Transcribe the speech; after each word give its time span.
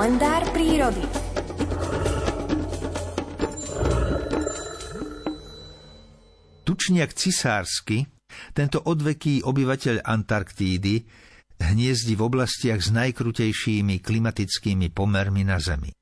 Kalendár 0.00 0.48
prírody. 0.56 1.04
Tučniak 6.64 7.12
cisársky, 7.12 8.08
tento 8.56 8.80
odveký 8.80 9.44
obyvateľ 9.44 10.00
Antarktídy, 10.00 11.04
hniezdi 11.60 12.16
v 12.16 12.22
oblastiach 12.24 12.80
s 12.80 12.88
najkrutejšími 12.96 14.00
klimatickými 14.00 14.88
pomermi 14.88 15.44
na 15.44 15.60
Zemi. 15.60 15.92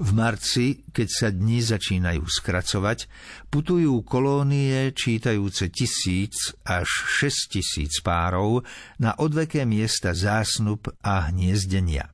V 0.00 0.10
marci, 0.16 0.88
keď 0.88 1.08
sa 1.12 1.28
dni 1.28 1.60
začínajú 1.60 2.24
skracovať, 2.24 3.04
putujú 3.52 4.00
kolónie 4.00 4.96
čítajúce 4.96 5.68
tisíc 5.68 6.56
až 6.64 6.88
šesť 6.88 7.60
tisíc 7.60 8.00
párov 8.00 8.64
na 8.96 9.12
odveké 9.12 9.68
miesta 9.68 10.16
zásnub 10.16 10.88
a 11.04 11.28
hniezdenia. 11.28 12.08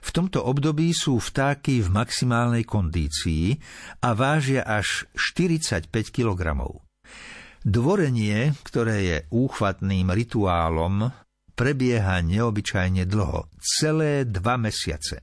V 0.00 0.10
tomto 0.12 0.44
období 0.44 0.92
sú 0.92 1.20
vtáky 1.20 1.84
v 1.84 1.88
maximálnej 1.92 2.64
kondícii 2.64 3.56
a 4.04 4.16
vážia 4.16 4.64
až 4.64 5.08
45 5.16 5.88
kg. 6.12 6.56
Dvorenie, 7.60 8.56
ktoré 8.64 8.96
je 9.04 9.18
úchvatným 9.28 10.08
rituálom, 10.08 11.12
prebieha 11.52 12.24
neobyčajne 12.24 13.04
dlho, 13.04 13.52
celé 13.60 14.24
dva 14.24 14.56
mesiace. 14.56 15.20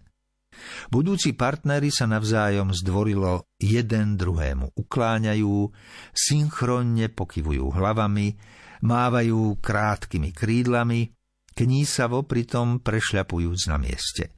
Budúci 0.90 1.34
partnery 1.34 1.90
sa 1.94 2.06
navzájom 2.10 2.74
zdvorilo 2.74 3.46
jeden 3.58 4.18
druhému 4.18 4.74
ukláňajú, 4.74 5.70
synchronne 6.14 7.10
pokyvujú 7.14 7.74
hlavami, 7.74 8.38
mávajú 8.86 9.58
krátkými 9.58 10.34
krídlami, 10.34 11.14
knísavo 11.58 12.26
pritom 12.26 12.86
prešľapujúc 12.86 13.62
na 13.70 13.78
mieste. 13.82 14.30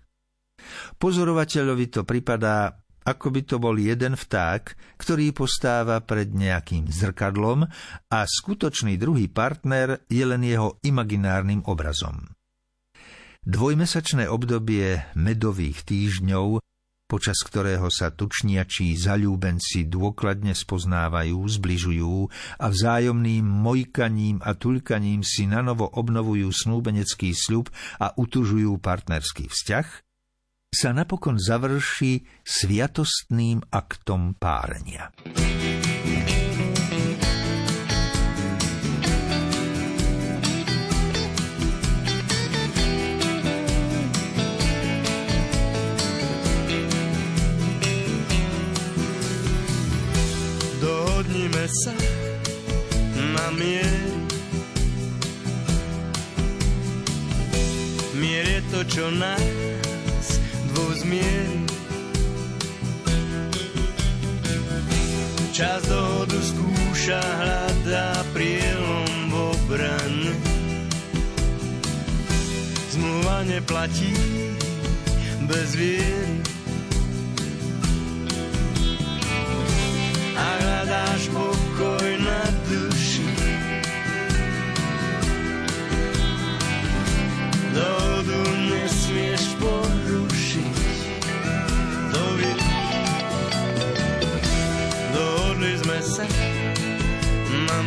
Pozorovateľovi 0.97 1.85
to 1.89 2.01
pripadá 2.05 2.79
ako 3.09 3.33
by 3.33 3.41
to 3.41 3.57
bol 3.57 3.73
jeden 3.73 4.13
vták, 4.13 4.77
ktorý 5.01 5.33
postáva 5.33 5.97
pred 6.05 6.29
nejakým 6.29 6.93
zrkadlom 6.93 7.65
a 8.11 8.19
skutočný 8.27 9.01
druhý 9.01 9.25
partner 9.31 10.05
je 10.05 10.21
len 10.21 10.45
jeho 10.45 10.77
imaginárnym 10.85 11.65
obrazom. 11.65 12.29
Dvojmesačné 13.39 14.29
obdobie 14.29 15.09
medových 15.17 15.87
týždňov, 15.87 16.61
počas 17.09 17.41
ktorého 17.41 17.89
sa 17.89 18.13
tučniačí 18.13 18.93
zalúbenci 18.93 19.89
dôkladne 19.89 20.53
spoznávajú, 20.53 21.39
zbližujú 21.57 22.15
a 22.61 22.65
vzájomným 22.69 23.41
mojkaním 23.41 24.43
a 24.45 24.53
tuľkaním 24.53 25.25
si 25.25 25.49
nanovo 25.49 25.89
obnovujú 25.89 26.51
snúbenecký 26.53 27.33
sľub 27.33 27.73
a 27.97 28.13
utužujú 28.13 28.77
partnerský 28.77 29.49
vzťah– 29.49 29.87
sa 30.69 30.93
napokon 30.93 31.41
završí 31.41 32.21
sviatostným 32.45 33.65
aktom 33.73 34.37
párenia. 34.37 35.09
Dohodnime 50.77 51.65
sa 51.65 51.97
na 53.33 53.47
mier. 53.57 53.97
Mier 58.21 58.45
je 58.45 58.61
to, 58.69 58.79
čo 58.85 59.05
nás 59.09 59.41
zmien. 60.99 61.63
Čas 65.55 65.83
dohodu 65.87 66.39
skúša, 66.39 67.19
hľadá 67.19 68.23
prielom 68.35 69.11
v 69.27 69.33
obrane. 69.55 70.33
Zmluva 72.95 73.43
neplatí 73.47 74.15
bez 75.47 75.75
viery. 75.75 76.39
A 80.39 80.47
hľadáš 80.63 81.23
pokoj 81.35 81.58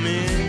na 0.02 0.41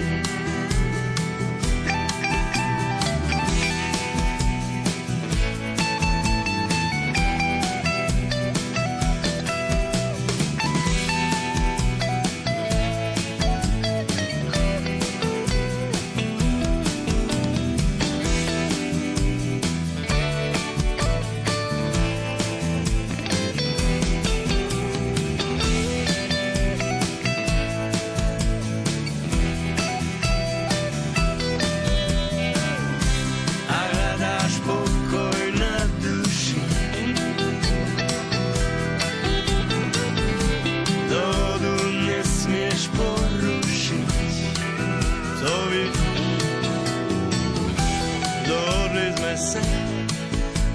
sa 49.33 49.61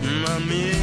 na 0.03 0.35
mier. 0.43 0.75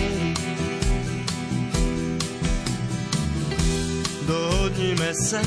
Dohodnime 4.24 5.12
sa 5.12 5.44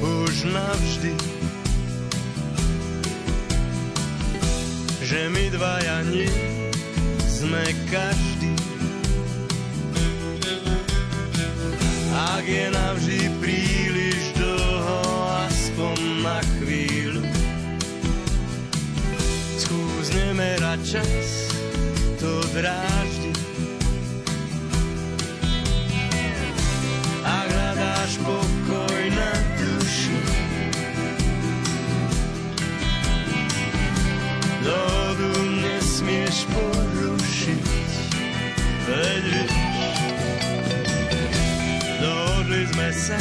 už 0.00 0.48
navždy, 0.48 1.12
že 5.04 5.20
my 5.28 5.44
dvaja 5.52 6.08
nie 6.08 6.32
sme 7.28 7.68
každý. 7.92 8.56
Ak 12.16 12.44
je 12.48 12.66
navždy 12.72 13.20
príliš 13.44 14.22
dlho, 14.40 15.00
aspoň 15.44 15.96
na 16.24 16.40
chvíľu, 16.60 17.39
skúsneme 20.70 20.86
čas 20.86 21.50
to 22.20 22.30
dráždi. 22.54 23.32
A 27.26 27.34
hľadáš 27.50 28.12
pokoj 28.22 29.02
na 29.10 29.32
duši. 29.58 30.18
Dohodu 34.62 35.32
nesmieš 35.58 36.46
porušiť, 36.54 37.64
veď 38.86 39.26
dohodli 41.98 42.62
sme 42.70 42.88
sa, 42.94 43.18